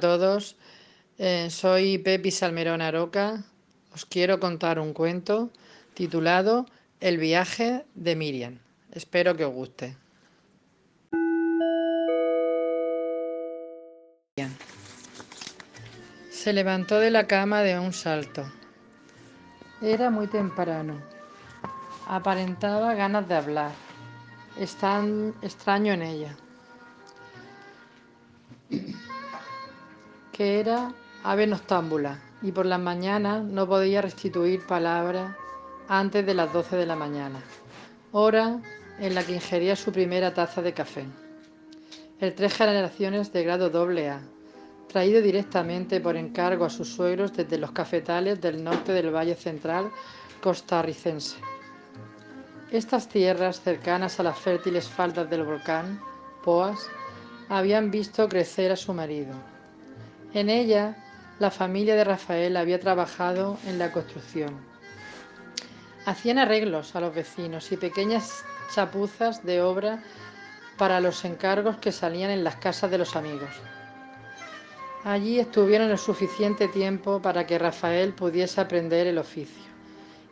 [0.00, 0.56] Todos,
[1.18, 3.44] eh, soy Pepi Salmerón Aroca.
[3.94, 5.50] Os quiero contar un cuento
[5.94, 6.66] titulado
[7.00, 8.58] El viaje de Miriam.
[8.92, 9.96] Espero que os guste.
[16.30, 18.44] Se levantó de la cama de un salto.
[19.80, 21.00] Era muy temprano.
[22.06, 23.72] Aparentaba ganas de hablar.
[24.58, 26.36] Es tan extraño en ella.
[30.36, 30.92] Que era
[31.24, 35.34] ave noctámbula y por las mañanas no podía restituir palabras
[35.88, 37.40] antes de las 12 de la mañana,
[38.12, 38.60] hora
[38.98, 41.06] en la que ingería su primera taza de café.
[42.20, 44.20] El tres generaciones de grado AA,
[44.88, 49.90] traído directamente por encargo a sus suegros desde los cafetales del norte del Valle Central
[50.42, 51.38] costarricense.
[52.70, 55.98] Estas tierras cercanas a las fértiles faldas del volcán,
[56.44, 56.90] Poas,
[57.48, 59.55] habían visto crecer a su marido
[60.36, 60.94] en ella,
[61.38, 64.54] la familia de Rafael había trabajado en la construcción.
[66.04, 70.02] Hacían arreglos a los vecinos y pequeñas chapuzas de obra
[70.76, 73.50] para los encargos que salían en las casas de los amigos.
[75.04, 79.64] Allí estuvieron el suficiente tiempo para que Rafael pudiese aprender el oficio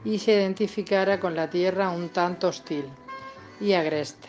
[0.04, 2.84] y se identificara con la tierra un tanto hostil
[3.60, 4.28] y agreste,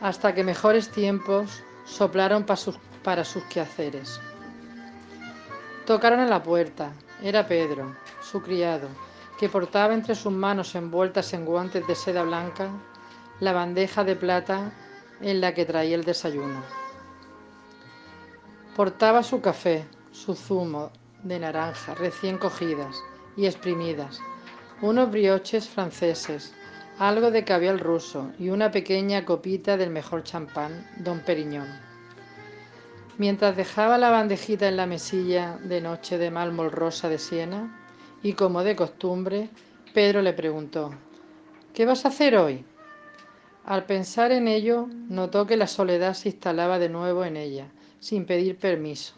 [0.00, 4.20] hasta que mejores tiempos soplaron para sus para sus quehaceres.
[5.86, 6.92] Tocaron a la puerta.
[7.22, 8.88] Era Pedro, su criado,
[9.38, 12.68] que portaba entre sus manos envueltas en guantes de seda blanca
[13.38, 14.72] la bandeja de plata
[15.20, 16.60] en la que traía el desayuno.
[18.74, 20.90] Portaba su café, su zumo
[21.22, 22.96] de naranja recién cogidas
[23.36, 24.18] y exprimidas,
[24.82, 26.54] unos brioches franceses,
[26.98, 31.95] algo de caviar ruso y una pequeña copita del mejor champán, don Periñón.
[33.18, 37.80] Mientras dejaba la bandejita en la mesilla de noche de mármol rosa de Siena,
[38.22, 39.48] y como de costumbre,
[39.94, 40.90] Pedro le preguntó,
[41.72, 42.64] ¿Qué vas a hacer hoy?
[43.64, 47.68] Al pensar en ello, notó que la soledad se instalaba de nuevo en ella,
[48.00, 49.14] sin pedir permiso,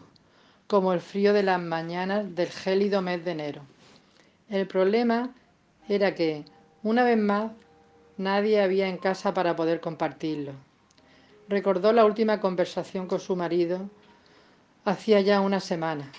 [0.67, 3.61] como el frío de las mañanas del gélido mes de enero.
[4.49, 5.35] El problema
[5.89, 6.45] era que,
[6.83, 7.51] una vez más,
[8.15, 10.53] nadie había en casa para poder compartirlo.
[11.49, 13.89] Recordó la última conversación con su marido
[14.85, 16.11] hacía ya una semana.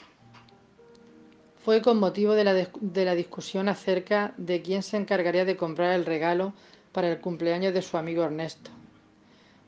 [1.64, 5.92] Fue con motivo de la, de la, discusión acerca de quién se encargaría de comprar
[5.92, 6.52] el regalo
[6.90, 8.72] para el cumpleaños de su amigo Ernesto.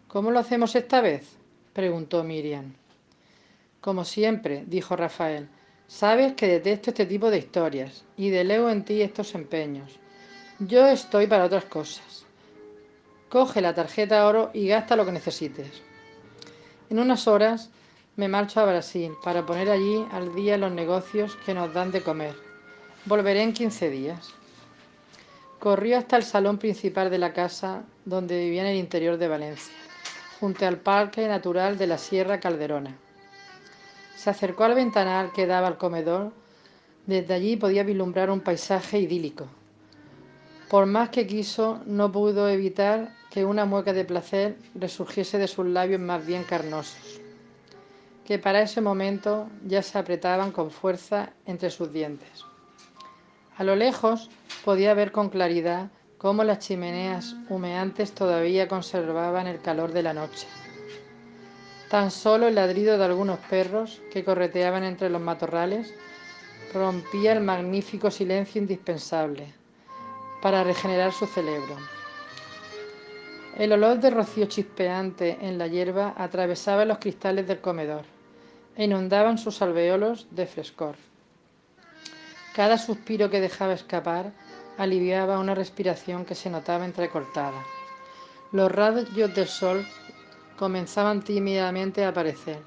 [0.08, 1.36] ¿Cómo lo hacemos esta vez?
[1.72, 2.74] preguntó Miriam.
[3.80, 5.48] Como siempre, dijo Rafael,
[5.86, 10.00] sabes que detesto este tipo de historias y delego en ti estos empeños.
[10.58, 12.26] Yo estoy para otras cosas.
[13.32, 15.80] Coge la tarjeta oro y gasta lo que necesites.
[16.90, 17.70] En unas horas
[18.14, 22.02] me marcho a Brasil para poner allí al día los negocios que nos dan de
[22.02, 22.34] comer.
[23.06, 24.34] Volveré en 15 días.
[25.60, 29.72] Corrió hasta el salón principal de la casa donde vivía en el interior de Valencia,
[30.38, 32.98] junto al Parque Natural de la Sierra Calderona.
[34.14, 36.34] Se acercó al ventanal que daba al comedor.
[37.06, 39.46] Desde allí podía vislumbrar un paisaje idílico.
[40.68, 45.64] Por más que quiso, no pudo evitar que una mueca de placer resurgiese de sus
[45.64, 47.18] labios más bien carnosos,
[48.26, 52.44] que para ese momento ya se apretaban con fuerza entre sus dientes.
[53.56, 54.28] A lo lejos
[54.66, 55.88] podía ver con claridad
[56.18, 60.46] cómo las chimeneas humeantes todavía conservaban el calor de la noche.
[61.88, 65.94] Tan solo el ladrido de algunos perros que correteaban entre los matorrales
[66.74, 69.54] rompía el magnífico silencio indispensable
[70.42, 72.01] para regenerar su cerebro.
[73.56, 78.04] El olor de rocío chispeante en la hierba atravesaba los cristales del comedor
[78.76, 80.96] e inundaban sus alveolos de frescor.
[82.54, 84.32] Cada suspiro que dejaba escapar
[84.78, 87.62] aliviaba una respiración que se notaba entrecortada.
[88.52, 89.86] Los rayos del sol
[90.58, 92.58] comenzaban tímidamente a aparecer.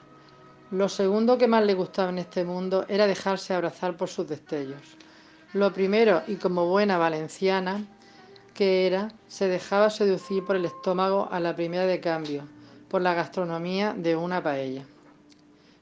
[0.72, 4.82] Lo segundo que más le gustaba en este mundo era dejarse abrazar por sus destellos.
[5.54, 7.86] Lo primero, y como buena valenciana,
[8.56, 12.48] que era, se dejaba seducir por el estómago a la primera de cambio,
[12.90, 14.86] por la gastronomía de una paella.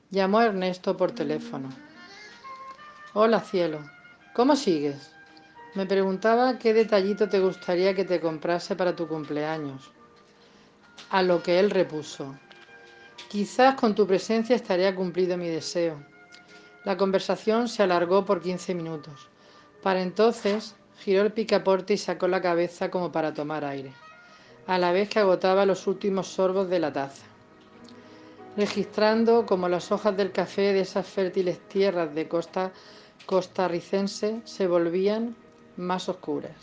[0.09, 1.69] Llamó a Ernesto por teléfono.
[3.13, 3.79] Hola cielo,
[4.33, 5.11] ¿cómo sigues?
[5.75, 9.91] Me preguntaba qué detallito te gustaría que te comprase para tu cumpleaños.
[11.11, 12.35] A lo que él repuso.
[13.29, 16.03] Quizás con tu presencia estaría cumplido mi deseo.
[16.85, 19.29] La conversación se alargó por 15 minutos.
[19.83, 23.93] Para entonces, Giró el picaporte y sacó la cabeza como para tomar aire,
[24.67, 27.25] a la vez que agotaba los últimos sorbos de la taza.
[28.55, 32.71] registrando como las hojas del café de esas fértiles tierras de costa
[33.25, 35.35] costarricense se volvían
[35.77, 36.55] más oscuras.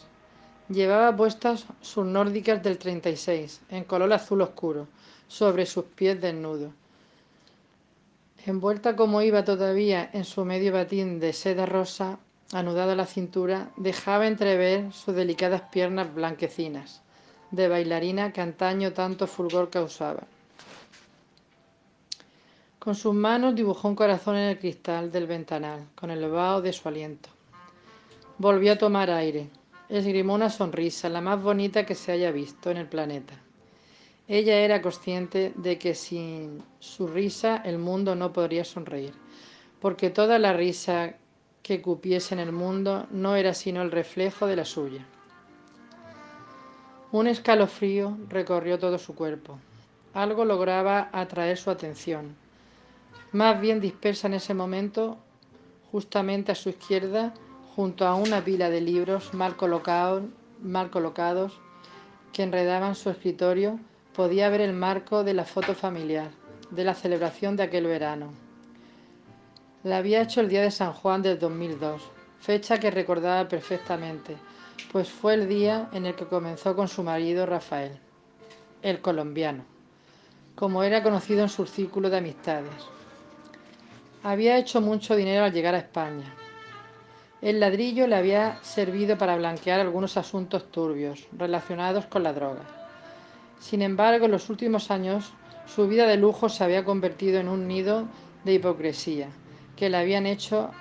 [0.69, 4.87] Llevaba puestas sus nórdicas del 36, en color azul oscuro,
[5.27, 6.73] sobre sus pies desnudos.
[8.47, 12.19] Envuelta como iba todavía en su medio batín de seda rosa,
[12.53, 17.03] anudada a la cintura, dejaba entrever sus delicadas piernas blanquecinas,
[17.51, 20.25] de bailarina que antaño tanto fulgor causaba.
[22.79, 26.73] Con sus manos dibujó un corazón en el cristal del ventanal, con el vaho de
[26.73, 27.29] su aliento.
[28.39, 29.51] Volvió a tomar aire.
[29.91, 33.35] Esgrimó una sonrisa, la más bonita que se haya visto en el planeta.
[34.29, 39.13] Ella era consciente de que sin su risa el mundo no podría sonreír,
[39.81, 41.17] porque toda la risa
[41.63, 45.05] que cupiese en el mundo no era sino el reflejo de la suya.
[47.13, 49.59] Un escalofrío recorrió todo su cuerpo.
[50.15, 52.37] Algo lograba atraer su atención
[53.33, 55.17] más bien dispersa en ese momento,
[55.93, 57.33] justamente a su izquierda,
[57.77, 60.25] junto a una pila de libros mal, colocados,
[60.61, 61.61] mal colocados
[62.33, 63.79] que enredaban su escritorio,
[64.15, 66.31] podía ver el marco de la foto familiar,
[66.71, 68.33] de la celebración de aquel verano.
[69.83, 72.03] La había hecho el día de San Juan del 2002,
[72.39, 74.37] fecha que recordaba perfectamente,
[74.93, 77.99] pues fue el día en el que comenzó con su marido Rafael,
[78.83, 79.65] el colombiano,
[80.55, 82.75] como era conocido en su círculo de amistades.
[84.23, 86.31] Había hecho mucho dinero al llegar a España.
[87.41, 92.65] El ladrillo le había servido para blanquear algunos asuntos turbios relacionados con la droga.
[93.59, 95.33] Sin embargo, en los últimos años
[95.65, 98.05] su vida de lujo se había convertido en un nido
[98.45, 99.31] de hipocresía
[99.81, 100.73] que le habían hecho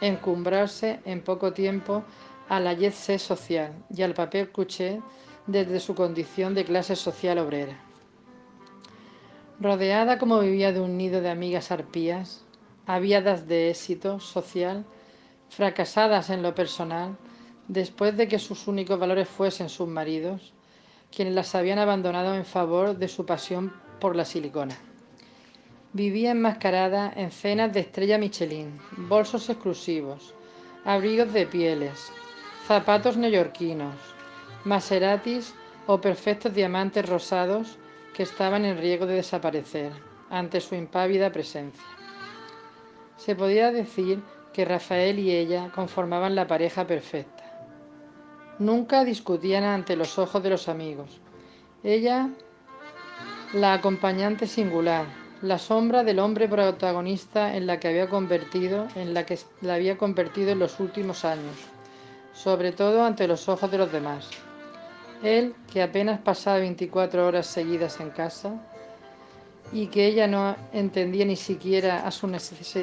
[0.00, 2.02] encumbrarse en poco tiempo
[2.48, 5.00] a la jet social y al papel cuché
[5.46, 7.78] desde su condición de clase social obrera.
[9.60, 12.44] Rodeada como vivía de un nido de amigas arpías,
[12.84, 14.84] habidas de éxito social,
[15.50, 17.16] fracasadas en lo personal,
[17.68, 20.52] después de que sus únicos valores fuesen sus maridos,
[21.14, 24.87] quienes las habían abandonado en favor de su pasión por la silicona.
[25.98, 28.78] Vivía enmascarada en cenas de estrella Michelin,
[29.10, 30.32] bolsos exclusivos,
[30.84, 32.12] abrigos de pieles,
[32.68, 33.96] zapatos neoyorquinos,
[34.64, 35.56] Maseratis
[35.88, 37.78] o perfectos diamantes rosados
[38.14, 39.90] que estaban en riesgo de desaparecer
[40.30, 41.82] ante su impávida presencia.
[43.16, 44.22] Se podía decir
[44.52, 47.42] que Rafael y ella conformaban la pareja perfecta.
[48.60, 51.20] Nunca discutían ante los ojos de los amigos.
[51.82, 52.28] Ella,
[53.52, 55.06] la acompañante singular,
[55.42, 59.96] la sombra del hombre protagonista en la que había convertido, en la que la había
[59.96, 61.54] convertido en los últimos años,
[62.32, 64.28] sobre todo ante los ojos de los demás.
[65.22, 68.60] Él, que apenas pasaba 24 horas seguidas en casa,
[69.72, 72.26] y que ella no entendía ni siquiera a su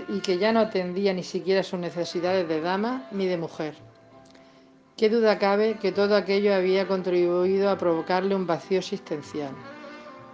[0.09, 3.73] y que ya no atendía ni siquiera a sus necesidades de dama ni de mujer.
[4.95, 9.53] Qué duda cabe que todo aquello había contribuido a provocarle un vacío existencial,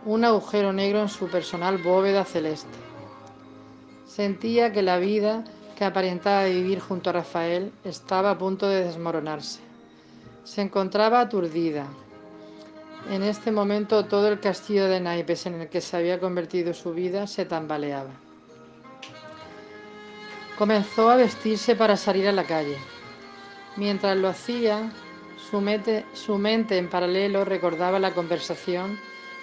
[0.06, 2.78] un agujero negro en su personal bóveda celeste.
[4.08, 5.44] Sentía que la vida
[5.78, 9.60] que aparentaba vivir junto a Rafael estaba a punto de desmoronarse.
[10.44, 11.88] Se encontraba aturdida,
[13.10, 16.94] en este momento todo el castillo de naipes en el que se había convertido su
[16.94, 18.12] vida se tambaleaba.
[20.58, 22.78] Comenzó a vestirse para salir a la calle.
[23.76, 24.92] Mientras lo hacía,
[25.50, 29.00] su mente, en paralelo recordaba la conversación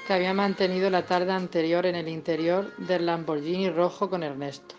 [0.09, 4.75] que había mantenido la tarde anterior en el interior del Lamborghini rojo con Ernesto.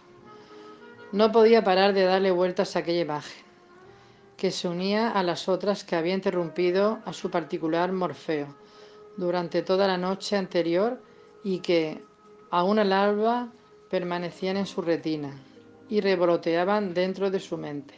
[1.11, 3.43] No podía parar de darle vueltas a aquella imagen,
[4.37, 8.47] que se unía a las otras que había interrumpido a su particular Morfeo
[9.17, 10.99] durante toda la noche anterior
[11.43, 12.03] y que,
[12.49, 13.49] aún al alba,
[13.91, 15.39] permanecían en su retina
[15.89, 17.93] y revoloteaban dentro de su mente.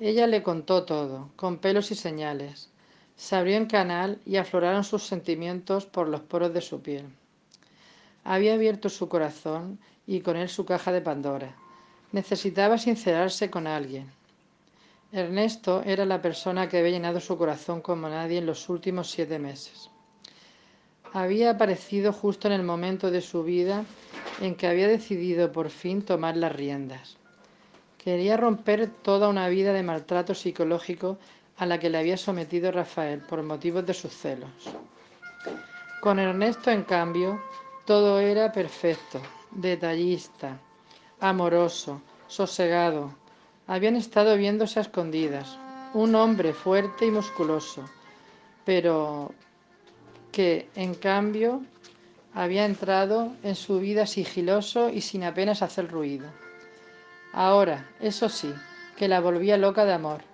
[0.00, 2.72] Ella le contó todo, con pelos y señales.
[3.18, 7.04] Se abrió en canal y afloraron sus sentimientos por los poros de su piel.
[8.24, 11.54] Había abierto su corazón y con él su caja de Pandora.
[12.12, 14.10] Necesitaba sincerarse con alguien.
[15.12, 19.38] Ernesto era la persona que había llenado su corazón como nadie en los últimos siete
[19.38, 19.90] meses
[21.12, 23.84] había aparecido justo en el momento de su vida
[24.40, 27.16] en que había decidido por fin tomar las riendas.
[27.96, 31.18] Quería romper toda una vida de maltrato psicológico
[31.58, 34.50] a la que le había sometido Rafael por motivos de sus celos.
[36.00, 37.40] Con Ernesto, en cambio,
[37.84, 40.58] todo era perfecto, detallista,
[41.20, 43.12] amoroso, sosegado.
[43.66, 45.58] Habían estado viéndose a escondidas.
[45.94, 47.88] Un hombre fuerte y musculoso,
[48.64, 49.32] pero
[50.30, 51.62] que en cambio
[52.34, 56.28] había entrado en su vida sigiloso y sin apenas hacer ruido.
[57.32, 58.54] Ahora, eso sí,
[58.96, 60.27] que la volvía loca de amor.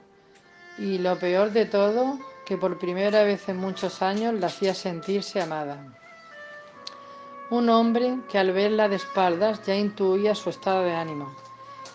[0.78, 5.40] Y lo peor de todo, que por primera vez en muchos años la hacía sentirse
[5.40, 5.94] amada.
[7.50, 11.34] Un hombre que al verla de espaldas ya intuía su estado de ánimo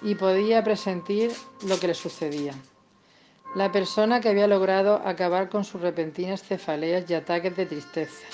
[0.01, 1.31] y podía presentir
[1.67, 2.53] lo que le sucedía.
[3.55, 8.27] La persona que había logrado acabar con sus repentinas cefaleas y ataques de tristeza.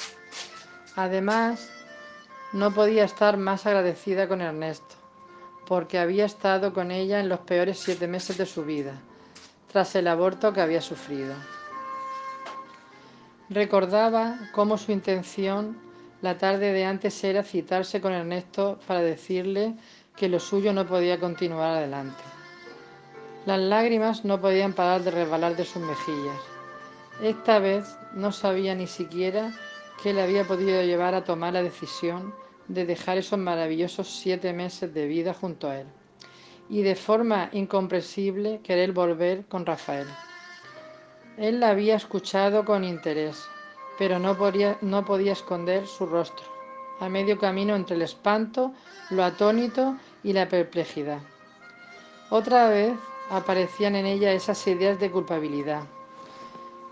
[0.95, 1.69] Además,
[2.51, 4.95] no podía estar más agradecida con Ernesto,
[5.65, 9.01] porque había estado con ella en los peores siete meses de su vida,
[9.71, 11.33] tras el aborto que había sufrido.
[13.49, 15.77] Recordaba cómo su intención
[16.21, 19.75] la tarde de antes era citarse con Ernesto para decirle
[20.15, 22.23] que lo suyo no podía continuar adelante.
[23.45, 26.39] Las lágrimas no podían parar de resbalar de sus mejillas.
[27.21, 29.51] Esta vez no sabía ni siquiera
[30.01, 32.33] qué le había podido llevar a tomar la decisión
[32.67, 35.87] de dejar esos maravillosos siete meses de vida junto a él
[36.69, 40.07] y de forma incomprensible querer volver con Rafael.
[41.37, 43.45] Él la había escuchado con interés,
[43.97, 46.45] pero no podía, no podía esconder su rostro,
[46.99, 48.73] a medio camino entre el espanto,
[49.09, 51.19] lo atónito y la perplejidad.
[52.29, 52.93] Otra vez
[53.29, 55.83] aparecían en ella esas ideas de culpabilidad,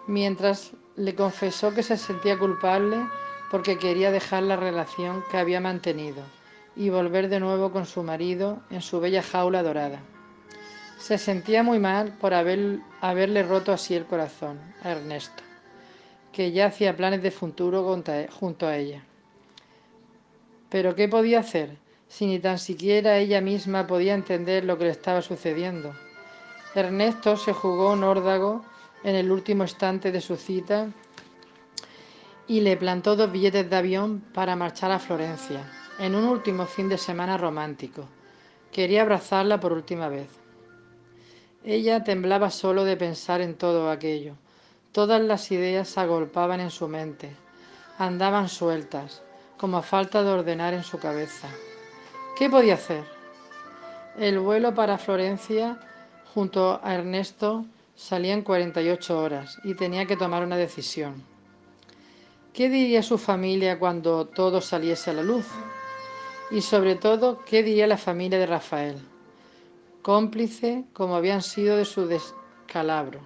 [0.07, 2.97] mientras le confesó que se sentía culpable
[3.49, 6.23] porque quería dejar la relación que había mantenido
[6.75, 9.99] y volver de nuevo con su marido en su bella jaula dorada.
[10.97, 15.43] Se sentía muy mal por haber, haberle roto así el corazón a Ernesto,
[16.31, 17.83] que ya hacía planes de futuro
[18.31, 19.03] junto a ella.
[20.69, 21.77] Pero ¿qué podía hacer
[22.07, 25.93] si ni tan siquiera ella misma podía entender lo que le estaba sucediendo?
[26.73, 28.65] Ernesto se jugó un órdago
[29.03, 30.87] en el último instante de su cita
[32.47, 35.69] y le plantó dos billetes de avión para marchar a Florencia,
[36.03, 38.03] en un último fin de semana romántico.
[38.73, 40.27] Quería abrazarla por última vez.
[41.63, 44.35] Ella temblaba solo de pensar en todo aquello.
[44.91, 47.33] Todas las ideas se agolpaban en su mente,
[47.97, 49.23] andaban sueltas,
[49.57, 51.47] como a falta de ordenar en su cabeza.
[52.37, 53.05] ¿Qué podía hacer?
[54.17, 55.79] El vuelo para Florencia
[56.33, 57.63] junto a Ernesto
[57.95, 61.23] salían 48 horas y tenía que tomar una decisión.
[62.51, 65.45] ¿Qué diría su familia cuando todo saliese a la luz?
[66.51, 68.97] Y sobre todo, ¿qué diría la familia de Rafael?
[70.01, 73.21] Cómplice como habían sido de su descalabro,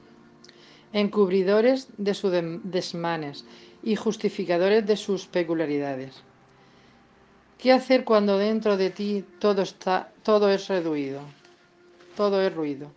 [0.94, 2.32] encubridores de sus
[2.64, 3.46] desmanes
[3.84, 6.24] y justificadores de sus peculiaridades.
[7.58, 11.22] ¿Qué hacer cuando dentro de ti todo está todo es reduido?
[12.16, 12.92] Todo es ruido.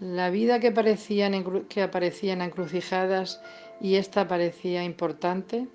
[0.00, 0.72] La vida que,
[1.68, 3.40] que aparecía en encrucijadas
[3.80, 5.68] y esta parecía importante.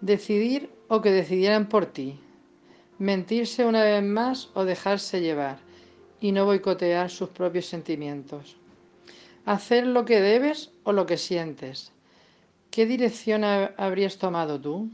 [0.00, 2.20] Decidir o que decidieran por ti.
[2.98, 5.58] Mentirse una vez más o dejarse llevar
[6.20, 8.56] y no boicotear sus propios sentimientos.
[9.44, 11.92] Hacer lo que debes o lo que sientes.
[12.70, 14.88] ¿Qué dirección habrías tomado tú?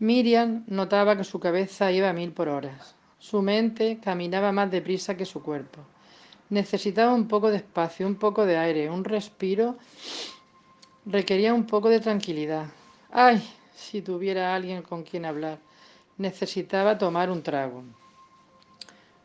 [0.00, 2.96] Miriam notaba que su cabeza iba a mil por horas.
[3.20, 5.80] Su mente caminaba más deprisa que su cuerpo.
[6.50, 9.76] Necesitaba un poco de espacio, un poco de aire, un respiro.
[11.04, 12.66] Requería un poco de tranquilidad.
[13.10, 13.42] Ay,
[13.74, 15.58] si tuviera alguien con quien hablar.
[16.18, 17.82] Necesitaba tomar un trago.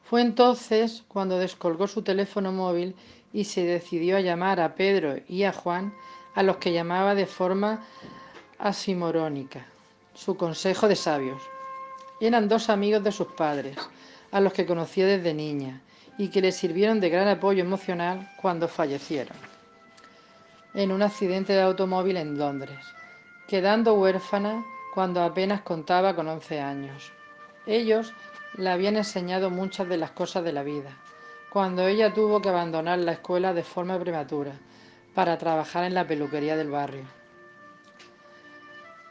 [0.03, 2.95] Fue entonces cuando descolgó su teléfono móvil
[3.33, 5.93] y se decidió a llamar a Pedro y a Juan,
[6.35, 7.83] a los que llamaba de forma
[8.59, 9.65] asimorónica,
[10.13, 11.41] su consejo de sabios.
[12.21, 13.77] Eran dos amigos de sus padres,
[14.31, 15.81] a los que conocía desde niña
[16.17, 19.35] y que le sirvieron de gran apoyo emocional cuando fallecieron
[20.73, 22.79] en un accidente de automóvil en Londres,
[23.53, 27.11] quedando huérfana cuando apenas contaba con 11 años.
[27.67, 28.11] Ellos
[28.57, 30.97] le habían enseñado muchas de las cosas de la vida,
[31.51, 34.53] cuando ella tuvo que abandonar la escuela de forma prematura
[35.13, 37.03] para trabajar en la peluquería del barrio.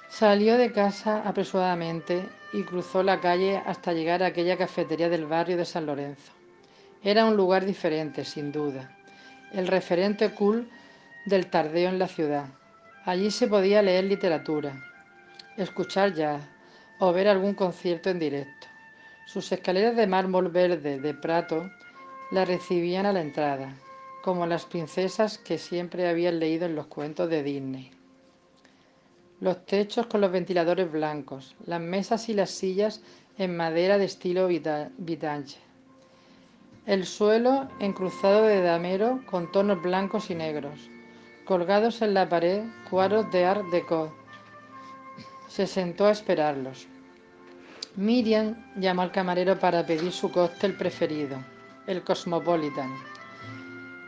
[0.09, 5.57] Salió de casa apresuradamente y cruzó la calle hasta llegar a aquella cafetería del barrio
[5.57, 6.33] de San Lorenzo.
[7.05, 8.99] Era un lugar diferente, sin duda.
[9.53, 10.69] El referente cool
[11.27, 12.47] del tardeo en la ciudad.
[13.05, 14.73] Allí se podía leer literatura,
[15.57, 16.43] escuchar jazz
[16.99, 18.69] o ver algún concierto en directo.
[19.27, 21.71] Sus escaleras de mármol verde de Prato
[22.31, 23.75] la recibían a la entrada,
[24.23, 27.91] como las princesas que siempre habían leído en los cuentos de Disney.
[29.41, 33.03] Los techos con los ventiladores blancos, las mesas y las sillas
[33.37, 35.59] en madera de estilo Vitange
[36.85, 40.91] el suelo encruzado de damero con tonos blancos y negros.
[41.45, 44.15] Colgados en la pared, cuadros de Art Deco.
[45.49, 46.87] Se sentó a esperarlos.
[47.97, 51.39] Miriam llamó al camarero para pedir su cóctel preferido,
[51.89, 52.95] el Cosmopolitan,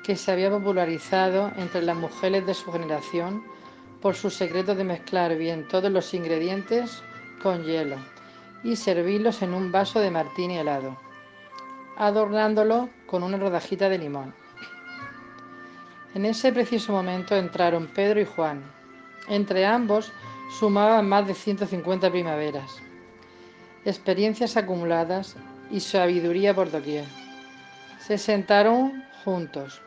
[0.04, 3.42] que se había popularizado entre las mujeres de su generación
[4.00, 7.02] por su secreto de mezclar bien todos los ingredientes
[7.42, 7.96] con hielo
[8.62, 10.96] y servirlos en un vaso de martini helado,
[11.96, 14.43] adornándolo con una rodajita de limón.
[16.14, 18.62] En ese preciso momento entraron Pedro y Juan.
[19.28, 20.12] Entre ambos
[20.58, 22.84] sumaban más de 150 primaveras
[23.84, 25.36] experiencias acumuladas
[25.70, 27.04] y sabiduría por doquier.
[27.98, 29.80] Se sentaron juntos,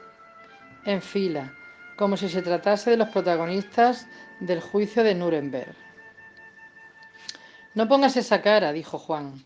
[0.85, 1.53] en fila,
[1.97, 4.07] como si se tratase de los protagonistas
[4.39, 5.75] del juicio de Nuremberg.
[7.73, 9.43] No pongas esa cara, dijo Juan.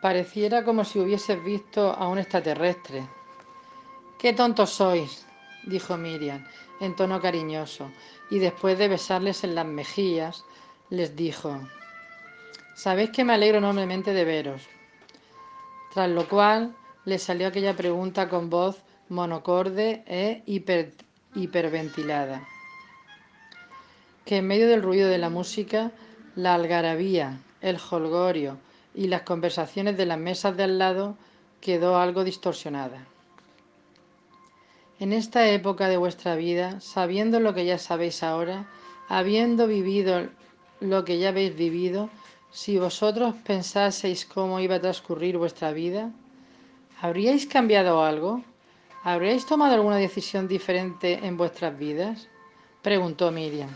[0.00, 3.06] Pareciera como si hubieses visto a un extraterrestre.
[4.18, 5.26] Qué tontos sois,
[5.64, 6.44] dijo Miriam,
[6.80, 7.90] en tono cariñoso,
[8.30, 10.44] y después de besarles en las mejillas,
[10.90, 11.60] les dijo,
[12.74, 14.62] Sabéis que me alegro enormemente de veros.
[15.92, 20.44] Tras lo cual le salió aquella pregunta con voz monocorde e
[21.34, 22.46] hiperventilada.
[24.24, 25.90] Que en medio del ruido de la música,
[26.36, 28.58] la algarabía, el holgorio
[28.94, 31.16] y las conversaciones de las mesas de al lado
[31.60, 33.06] quedó algo distorsionada.
[35.00, 38.68] En esta época de vuestra vida, sabiendo lo que ya sabéis ahora,
[39.08, 40.28] habiendo vivido
[40.80, 42.10] lo que ya habéis vivido,
[42.50, 46.10] si vosotros pensaseis cómo iba a transcurrir vuestra vida,
[47.00, 48.42] ¿habríais cambiado algo?
[49.04, 52.28] ¿Habríais tomado alguna decisión diferente en vuestras vidas?
[52.82, 53.70] preguntó Miriam.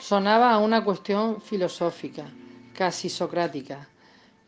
[0.00, 2.24] Sonaba a una cuestión filosófica,
[2.74, 3.88] casi socrática,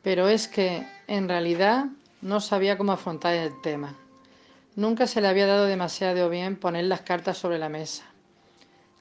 [0.02, 1.87] pero es que, en realidad,
[2.20, 3.95] no sabía cómo afrontar el tema.
[4.76, 8.04] Nunca se le había dado demasiado bien poner las cartas sobre la mesa.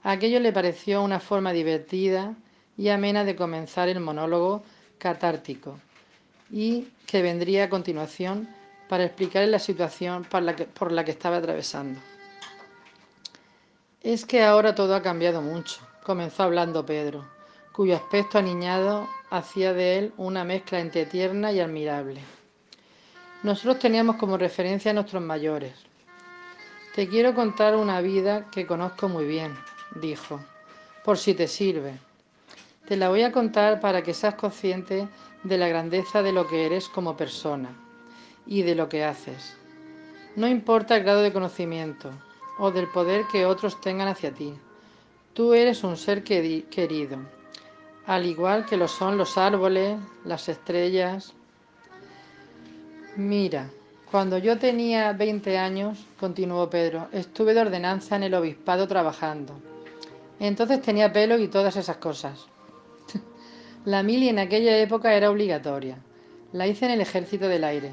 [0.03, 2.35] Aquello le pareció una forma divertida
[2.77, 4.63] y amena de comenzar el monólogo
[4.97, 5.79] catártico
[6.51, 8.49] y que vendría a continuación
[8.87, 11.99] para explicarle la situación por la, que, por la que estaba atravesando.
[14.01, 17.25] Es que ahora todo ha cambiado mucho, comenzó hablando Pedro,
[17.71, 22.38] cuyo aspecto aniñado hacía de él una mezcla entre tierna y admirable.
[23.41, 25.73] Nosotros teníamos como referencia a nuestros mayores.
[26.93, 29.55] Te quiero contar una vida que conozco muy bien,
[29.95, 30.41] dijo,
[31.05, 31.97] por si te sirve.
[32.85, 35.07] Te la voy a contar para que seas consciente
[35.43, 37.69] de la grandeza de lo que eres como persona
[38.45, 39.55] y de lo que haces.
[40.35, 42.11] No importa el grado de conocimiento
[42.57, 44.53] o del poder que otros tengan hacia ti.
[45.33, 47.19] Tú eres un ser querido,
[48.05, 51.33] al igual que lo son los árboles, las estrellas.
[53.15, 53.69] Mira,
[54.11, 59.59] cuando yo tenía 20 años, continuó Pedro, estuve de ordenanza en el obispado trabajando.
[60.39, 62.47] Entonces tenía pelo y todas esas cosas.
[63.85, 65.97] La mili en aquella época era obligatoria.
[66.53, 67.91] La hice en el ejército del aire.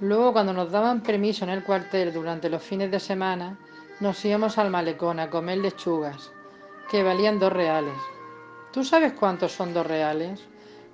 [0.00, 3.58] Luego, cuando nos daban permiso en el cuartel durante los fines de semana,
[4.00, 6.32] nos íbamos al malecón a comer lechugas,
[6.90, 7.94] que valían dos reales.
[8.72, 10.40] ¿Tú sabes cuántos son dos reales?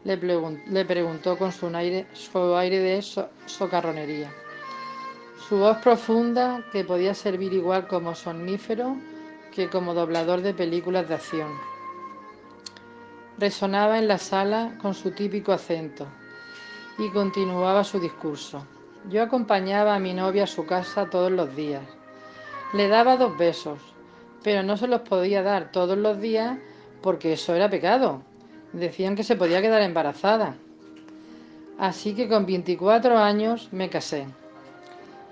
[0.04, 3.02] Le, preguntó con su aire, su aire de
[3.46, 4.32] socarronería.
[5.48, 8.96] Su voz profunda, que podía servir igual como somnífero
[9.52, 11.48] que como doblador de películas de acción
[13.38, 16.06] resonaba en la sala con su típico acento
[16.98, 18.66] y continuaba su discurso.
[19.08, 21.82] Yo acompañaba a mi novia a su casa todos los días.
[22.72, 23.78] Le daba dos besos,
[24.42, 26.58] pero no se los podía dar todos los días
[27.00, 28.22] porque eso era pecado.
[28.72, 30.56] Decían que se podía quedar embarazada.
[31.78, 34.26] Así que con 24 años me casé.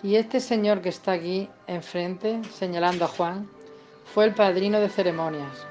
[0.03, 3.49] Y este señor que está aquí enfrente, señalando a Juan,
[4.14, 5.66] fue el padrino de ceremonias.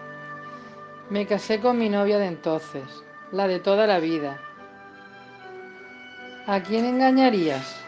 [1.10, 2.84] Me casé con mi novia de entonces,
[3.32, 4.42] la de toda la vida.
[6.48, 7.82] ¿A quién engañarías?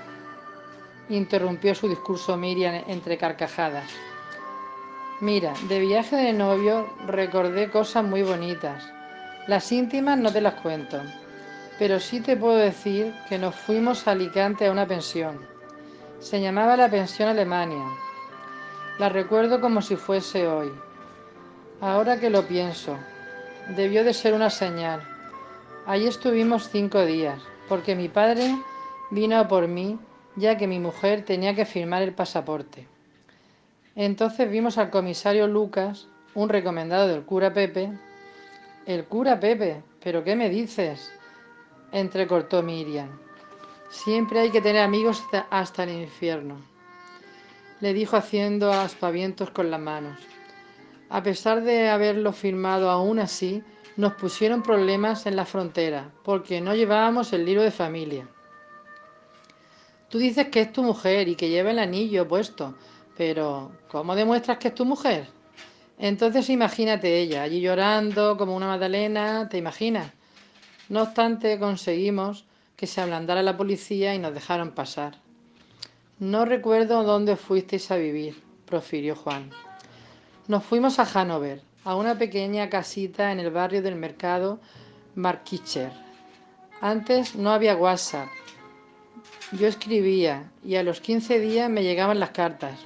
[1.10, 3.90] interrumpió su discurso Miriam entre carcajadas.
[5.20, 8.92] Mira, de viaje de novio recordé cosas muy bonitas.
[9.48, 11.02] Las íntimas no te las cuento,
[11.80, 15.40] pero sí te puedo decir que nos fuimos a Alicante a una pensión.
[16.20, 17.86] Se llamaba la pensión Alemania.
[19.00, 20.70] La recuerdo como si fuese hoy.
[21.80, 22.98] Ahora que lo pienso,
[23.76, 25.02] debió de ser una señal.
[25.86, 28.54] Allí estuvimos cinco días, porque mi padre
[29.12, 29.98] vino por mí,
[30.36, 32.88] ya que mi mujer tenía que firmar el pasaporte.
[33.96, 37.92] Entonces vimos al comisario Lucas, un recomendado del cura Pepe.
[38.88, 41.12] El cura Pepe, ¿pero qué me dices?
[41.92, 43.20] entrecortó Miriam.
[43.90, 46.56] Siempre hay que tener amigos hasta el infierno,
[47.82, 50.18] le dijo haciendo aspavientos con las manos.
[51.10, 53.62] A pesar de haberlo firmado aún así,
[53.98, 58.30] nos pusieron problemas en la frontera porque no llevábamos el libro de familia.
[60.08, 62.74] Tú dices que es tu mujer y que lleva el anillo puesto,
[63.18, 65.28] pero ¿cómo demuestras que es tu mujer?
[65.98, 70.12] Entonces imagínate ella, allí llorando como una Magdalena, ¿te imaginas?
[70.90, 75.16] No obstante, conseguimos que se ablandara la policía y nos dejaron pasar.
[76.20, 79.50] No recuerdo dónde fuisteis a vivir, profirió Juan.
[80.48, 84.60] Nos fuimos a Hanover, a una pequeña casita en el barrio del mercado
[85.16, 85.92] Markicher.
[86.80, 88.28] Antes no había WhatsApp.
[89.52, 92.78] Yo escribía y a los 15 días me llegaban las cartas.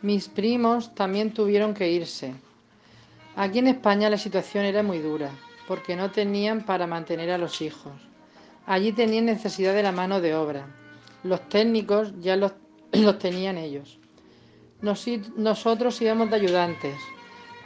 [0.00, 2.32] Mis primos también tuvieron que irse.
[3.34, 5.30] Aquí en España la situación era muy dura
[5.66, 7.92] porque no tenían para mantener a los hijos.
[8.64, 10.66] Allí tenían necesidad de la mano de obra.
[11.24, 12.52] Los técnicos ya los,
[13.18, 13.98] tenían ellos.
[15.36, 16.96] nosotros íbamos de ayudantes,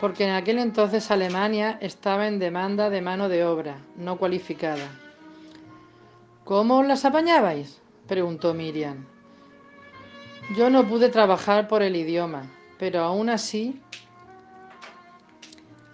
[0.01, 4.89] porque en aquel entonces Alemania estaba en demanda de mano de obra no cualificada.
[6.45, 7.81] ¿Cómo las apañabais?
[8.09, 9.12] preguntó Miriam.
[10.57, 13.81] Yo no pude trabajar por el idioma, pero aún así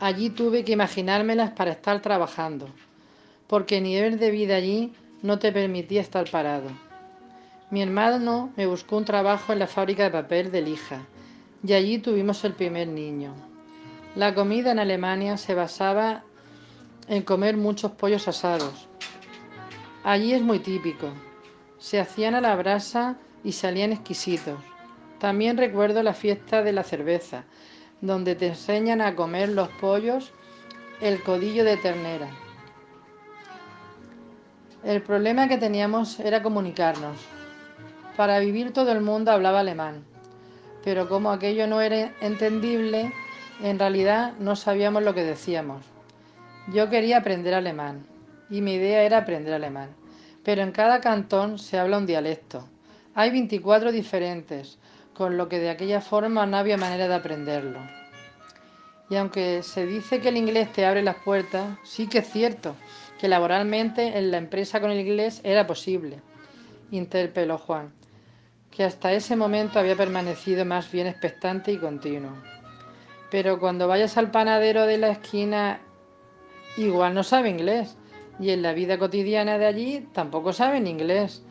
[0.00, 2.68] Allí tuve que imaginármelas para estar trabajando,
[3.48, 4.92] porque el nivel de vida allí
[5.22, 6.70] no te permitía estar parado.
[7.70, 11.00] Mi hermano me buscó un trabajo en la fábrica de papel de Lija
[11.64, 13.34] y allí tuvimos el primer niño.
[14.14, 16.22] La comida en Alemania se basaba
[17.08, 18.86] en comer muchos pollos asados.
[20.04, 21.08] Allí es muy típico.
[21.78, 24.58] Se hacían a la brasa y salían exquisitos.
[25.18, 27.44] También recuerdo la fiesta de la cerveza,
[28.00, 30.32] donde te enseñan a comer los pollos,
[31.00, 32.30] el codillo de ternera.
[34.84, 37.18] El problema que teníamos era comunicarnos.
[38.16, 40.04] Para vivir todo el mundo hablaba alemán,
[40.84, 43.12] pero como aquello no era entendible,
[43.62, 45.84] en realidad no sabíamos lo que decíamos.
[46.72, 48.06] Yo quería aprender alemán
[48.50, 49.90] y mi idea era aprender alemán,
[50.44, 52.68] pero en cada cantón se habla un dialecto.
[53.18, 54.78] Hay 24 diferentes,
[55.12, 57.80] con lo que de aquella forma no había manera de aprenderlo.
[59.10, 62.76] Y aunque se dice que el inglés te abre las puertas, sí que es cierto
[63.18, 66.20] que laboralmente en la empresa con el inglés era posible,
[66.92, 67.92] interpeló Juan,
[68.70, 72.36] que hasta ese momento había permanecido más bien expectante y continuo.
[73.32, 75.80] Pero cuando vayas al panadero de la esquina,
[76.76, 77.96] igual no sabe inglés,
[78.38, 81.42] y en la vida cotidiana de allí tampoco saben inglés.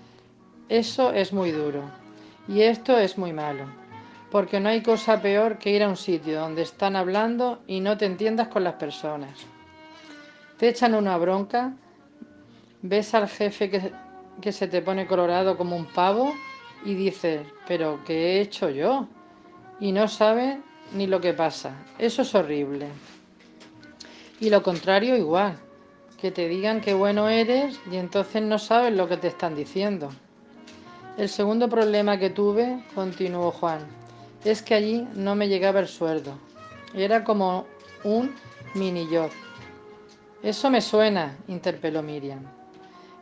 [0.69, 1.83] Eso es muy duro.
[2.47, 3.65] Y esto es muy malo,
[4.31, 7.97] porque no hay cosa peor que ir a un sitio donde están hablando y no
[7.97, 9.45] te entiendas con las personas.
[10.57, 11.73] Te echan una bronca,
[12.81, 13.91] ves al jefe que,
[14.41, 16.33] que se te pone colorado como un pavo
[16.83, 19.07] y dices, pero ¿qué he hecho yo?
[19.79, 20.59] Y no sabe
[20.93, 21.75] ni lo que pasa.
[21.97, 22.87] Eso es horrible.
[24.39, 25.57] Y lo contrario igual,
[26.19, 30.09] que te digan qué bueno eres y entonces no sabes lo que te están diciendo.
[31.17, 33.79] El segundo problema que tuve, continuó Juan,
[34.45, 36.37] es que allí no me llegaba el sueldo.
[36.93, 37.65] Era como
[38.03, 38.35] un
[38.75, 39.31] mini job.
[40.43, 42.45] Eso me suena, interpeló Miriam,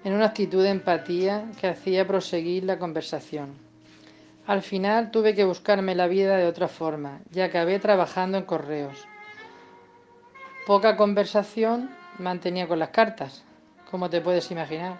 [0.03, 3.53] en una actitud de empatía que hacía proseguir la conversación.
[4.45, 9.07] Al final tuve que buscarme la vida de otra forma y acabé trabajando en correos.
[10.67, 13.45] Poca conversación mantenía con las cartas,
[13.89, 14.97] como te puedes imaginar.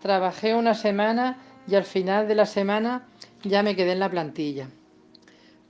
[0.00, 3.06] Trabajé una semana y al final de la semana
[3.42, 4.68] ya me quedé en la plantilla.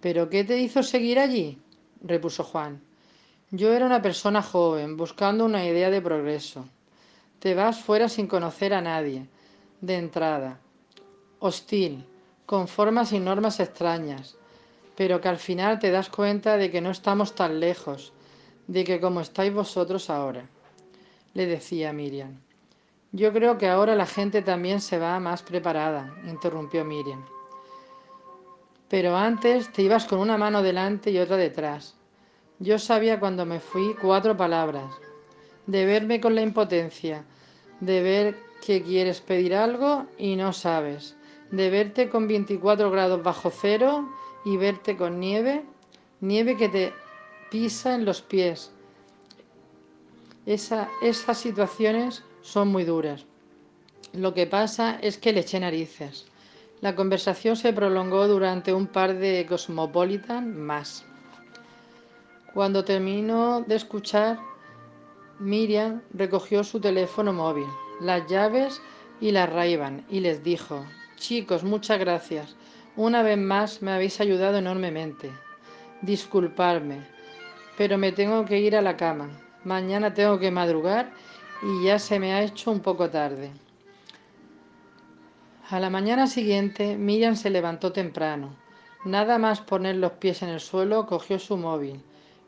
[0.00, 1.58] ¿Pero qué te hizo seguir allí?
[2.02, 2.82] repuso Juan.
[3.50, 6.66] Yo era una persona joven, buscando una idea de progreso.
[7.38, 9.28] Te vas fuera sin conocer a nadie,
[9.80, 10.58] de entrada,
[11.38, 12.04] hostil,
[12.46, 14.36] con formas y normas extrañas,
[14.96, 18.12] pero que al final te das cuenta de que no estamos tan lejos,
[18.66, 20.46] de que como estáis vosotros ahora,
[21.34, 22.40] le decía Miriam.
[23.14, 27.22] Yo creo que ahora la gente también se va más preparada, interrumpió Miriam.
[28.88, 31.94] Pero antes te ibas con una mano delante y otra detrás.
[32.58, 34.94] Yo sabía cuando me fui cuatro palabras.
[35.66, 37.24] De verme con la impotencia,
[37.80, 41.14] de ver que quieres pedir algo y no sabes,
[41.50, 44.08] de verte con 24 grados bajo cero
[44.44, 45.64] y verte con nieve,
[46.20, 46.92] nieve que te
[47.50, 48.72] pisa en los pies.
[50.46, 53.24] Esa, esas situaciones son muy duras.
[54.12, 56.26] Lo que pasa es que le eché narices.
[56.80, 61.04] La conversación se prolongó durante un par de Cosmopolitan más.
[62.52, 64.38] Cuando terminó de escuchar,
[65.38, 67.66] Miriam recogió su teléfono móvil,
[68.00, 68.82] las llaves
[69.20, 70.84] y la raiban y les dijo,
[71.16, 72.56] chicos, muchas gracias.
[72.96, 75.30] Una vez más me habéis ayudado enormemente.
[76.02, 77.06] Disculparme,
[77.78, 79.30] pero me tengo que ir a la cama.
[79.64, 81.12] Mañana tengo que madrugar
[81.62, 83.52] y ya se me ha hecho un poco tarde.
[85.70, 88.54] A la mañana siguiente, Miriam se levantó temprano.
[89.04, 92.02] Nada más poner los pies en el suelo, cogió su móvil,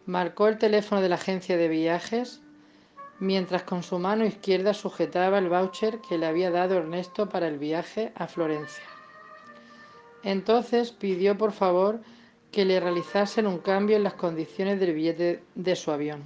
[0.06, 2.42] marcó el teléfono de la agencia de viajes,
[3.20, 7.58] mientras con su mano izquierda sujetaba el voucher que le había dado Ernesto para el
[7.58, 8.84] viaje a Florencia.
[10.22, 12.00] Entonces pidió por favor
[12.50, 16.22] que le realizasen un cambio en las condiciones del billete de su avión.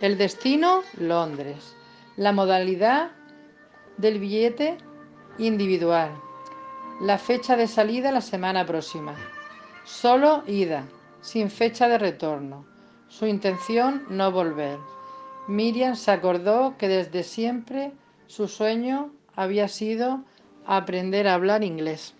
[0.00, 1.76] El destino, Londres.
[2.16, 3.10] La modalidad
[3.96, 4.78] del billete,
[5.38, 6.12] individual.
[7.00, 9.16] La fecha de salida, la semana próxima.
[9.84, 10.84] Solo ida,
[11.20, 12.66] sin fecha de retorno.
[13.08, 14.78] Su intención, no volver.
[15.48, 17.90] Miriam se acordó que desde siempre
[18.28, 20.22] su sueño había sido
[20.66, 22.14] aprender a hablar inglés.